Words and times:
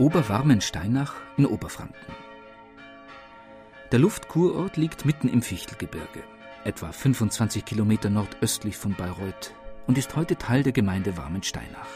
Oberwarmensteinach 0.00 1.12
in 1.36 1.44
Oberfranken. 1.44 2.14
Der 3.92 3.98
Luftkurort 3.98 4.78
liegt 4.78 5.04
mitten 5.04 5.28
im 5.28 5.42
Fichtelgebirge, 5.42 6.24
etwa 6.64 6.90
25 6.90 7.66
Kilometer 7.66 8.08
nordöstlich 8.08 8.78
von 8.78 8.94
Bayreuth 8.94 9.52
und 9.86 9.98
ist 9.98 10.16
heute 10.16 10.36
Teil 10.36 10.62
der 10.62 10.72
Gemeinde 10.72 11.18
Warmensteinach. 11.18 11.86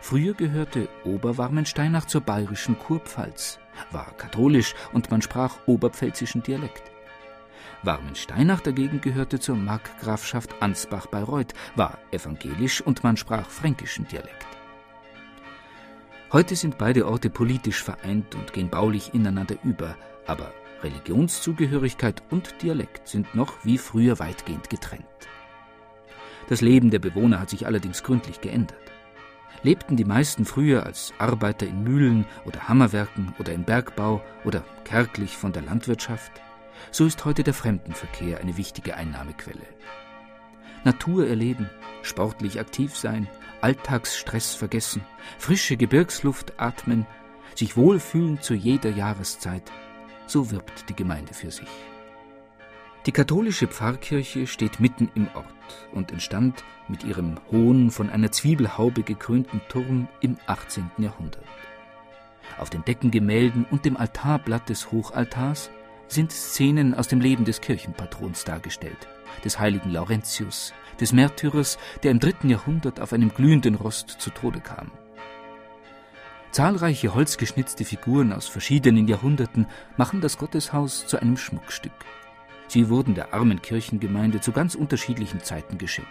Früher 0.00 0.34
gehörte 0.34 0.88
Oberwarmensteinach 1.04 2.04
zur 2.04 2.20
bayerischen 2.20 2.78
Kurpfalz, 2.78 3.58
war 3.90 4.12
katholisch 4.16 4.76
und 4.92 5.10
man 5.10 5.20
sprach 5.20 5.56
oberpfälzischen 5.66 6.44
Dialekt. 6.44 6.92
Warmensteinach 7.82 8.60
dagegen 8.60 9.00
gehörte 9.00 9.40
zur 9.40 9.56
Markgrafschaft 9.56 10.62
Ansbach-Bayreuth, 10.62 11.54
war 11.74 11.98
evangelisch 12.12 12.82
und 12.82 13.02
man 13.02 13.16
sprach 13.16 13.50
fränkischen 13.50 14.06
Dialekt. 14.06 14.46
Heute 16.34 16.56
sind 16.56 16.78
beide 16.78 17.06
Orte 17.06 17.30
politisch 17.30 17.84
vereint 17.84 18.34
und 18.34 18.52
gehen 18.52 18.68
baulich 18.68 19.14
ineinander 19.14 19.54
über, 19.62 19.96
aber 20.26 20.52
Religionszugehörigkeit 20.82 22.24
und 22.28 22.60
Dialekt 22.60 23.06
sind 23.06 23.36
noch 23.36 23.64
wie 23.64 23.78
früher 23.78 24.18
weitgehend 24.18 24.68
getrennt. 24.68 25.04
Das 26.48 26.60
Leben 26.60 26.90
der 26.90 26.98
Bewohner 26.98 27.38
hat 27.38 27.50
sich 27.50 27.68
allerdings 27.68 28.02
gründlich 28.02 28.40
geändert. 28.40 28.82
Lebten 29.62 29.94
die 29.94 30.04
meisten 30.04 30.44
früher 30.44 30.84
als 30.84 31.14
Arbeiter 31.18 31.68
in 31.68 31.84
Mühlen 31.84 32.26
oder 32.44 32.66
Hammerwerken 32.66 33.32
oder 33.38 33.52
im 33.52 33.62
Bergbau 33.62 34.20
oder 34.44 34.64
kärglich 34.82 35.36
von 35.36 35.52
der 35.52 35.62
Landwirtschaft, 35.62 36.32
so 36.90 37.06
ist 37.06 37.24
heute 37.24 37.44
der 37.44 37.54
Fremdenverkehr 37.54 38.40
eine 38.40 38.56
wichtige 38.56 38.96
Einnahmequelle. 38.96 39.68
Natur 40.82 41.28
erleben, 41.28 41.70
sportlich 42.02 42.58
aktiv 42.58 42.96
sein, 42.96 43.28
Alltagsstress 43.64 44.54
vergessen, 44.54 45.00
frische 45.38 45.78
Gebirgsluft 45.78 46.60
atmen, 46.60 47.06
sich 47.54 47.78
wohlfühlen 47.78 48.42
zu 48.42 48.52
jeder 48.52 48.90
Jahreszeit, 48.90 49.72
so 50.26 50.50
wirbt 50.50 50.90
die 50.90 50.94
Gemeinde 50.94 51.32
für 51.32 51.50
sich. 51.50 51.70
Die 53.06 53.12
katholische 53.12 53.66
Pfarrkirche 53.66 54.46
steht 54.46 54.80
mitten 54.80 55.10
im 55.14 55.28
Ort 55.32 55.46
und 55.94 56.12
entstand 56.12 56.62
mit 56.88 57.04
ihrem 57.04 57.40
hohen, 57.50 57.90
von 57.90 58.10
einer 58.10 58.30
Zwiebelhaube 58.30 59.02
gekrönten 59.02 59.62
Turm 59.70 60.08
im 60.20 60.36
18. 60.46 60.90
Jahrhundert. 60.98 61.46
Auf 62.58 62.68
den 62.68 62.84
Deckengemälden 62.84 63.64
und 63.70 63.86
dem 63.86 63.96
Altarblatt 63.96 64.68
des 64.68 64.92
Hochaltars 64.92 65.70
sind 66.06 66.32
Szenen 66.32 66.92
aus 66.92 67.08
dem 67.08 67.22
Leben 67.22 67.46
des 67.46 67.62
Kirchenpatrons 67.62 68.44
dargestellt, 68.44 69.08
des 69.44 69.58
heiligen 69.58 69.90
Laurentius, 69.90 70.72
des 71.00 71.12
Märtyrers, 71.12 71.78
der 72.02 72.10
im 72.10 72.20
dritten 72.20 72.50
Jahrhundert 72.50 73.00
auf 73.00 73.12
einem 73.12 73.32
glühenden 73.32 73.74
Rost 73.74 74.10
zu 74.10 74.30
Tode 74.30 74.60
kam. 74.60 74.90
Zahlreiche 76.50 77.14
holzgeschnitzte 77.14 77.84
Figuren 77.84 78.32
aus 78.32 78.46
verschiedenen 78.46 79.08
Jahrhunderten 79.08 79.66
machen 79.96 80.20
das 80.20 80.38
Gotteshaus 80.38 81.04
zu 81.06 81.20
einem 81.20 81.36
Schmuckstück. 81.36 81.92
Sie 82.68 82.88
wurden 82.88 83.14
der 83.14 83.34
armen 83.34 83.60
Kirchengemeinde 83.60 84.40
zu 84.40 84.52
ganz 84.52 84.74
unterschiedlichen 84.74 85.40
Zeiten 85.40 85.78
geschenkt. 85.78 86.10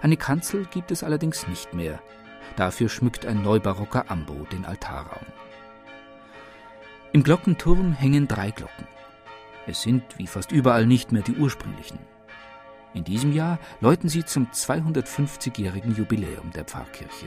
Eine 0.00 0.16
Kanzel 0.16 0.66
gibt 0.66 0.90
es 0.90 1.02
allerdings 1.02 1.46
nicht 1.48 1.74
mehr. 1.74 2.00
Dafür 2.56 2.88
schmückt 2.88 3.26
ein 3.26 3.42
neubarocker 3.42 4.10
Ambo 4.10 4.46
den 4.52 4.64
Altarraum. 4.64 5.26
Im 7.12 7.22
Glockenturm 7.22 7.92
hängen 7.92 8.26
drei 8.26 8.50
Glocken. 8.50 8.86
Es 9.66 9.82
sind 9.82 10.02
wie 10.18 10.26
fast 10.26 10.52
überall 10.52 10.86
nicht 10.86 11.12
mehr 11.12 11.22
die 11.22 11.36
ursprünglichen. 11.36 11.98
In 12.92 13.04
diesem 13.04 13.32
Jahr 13.32 13.58
läuten 13.80 14.08
sie 14.08 14.24
zum 14.24 14.46
250-jährigen 14.48 15.96
Jubiläum 15.96 16.50
der 16.54 16.64
Pfarrkirche. 16.64 17.26